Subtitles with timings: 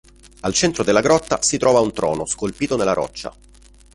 [0.39, 3.31] Al centro della grotta si trova un trono scolpito nella roccia.